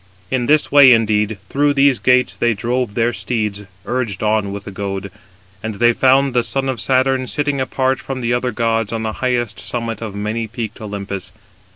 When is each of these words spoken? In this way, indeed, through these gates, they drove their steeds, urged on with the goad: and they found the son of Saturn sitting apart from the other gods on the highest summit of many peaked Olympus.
In 0.31 0.47
this 0.47 0.71
way, 0.71 0.93
indeed, 0.93 1.37
through 1.47 1.75
these 1.75 1.99
gates, 1.99 2.35
they 2.35 2.55
drove 2.55 2.95
their 2.95 3.13
steeds, 3.13 3.65
urged 3.85 4.23
on 4.23 4.51
with 4.51 4.63
the 4.63 4.71
goad: 4.71 5.11
and 5.61 5.75
they 5.75 5.93
found 5.93 6.33
the 6.33 6.41
son 6.41 6.69
of 6.69 6.81
Saturn 6.81 7.27
sitting 7.27 7.61
apart 7.61 7.99
from 7.99 8.19
the 8.21 8.33
other 8.33 8.51
gods 8.51 8.91
on 8.91 9.03
the 9.03 9.13
highest 9.21 9.59
summit 9.59 10.01
of 10.01 10.15
many 10.15 10.47
peaked 10.47 10.81
Olympus. 10.81 11.31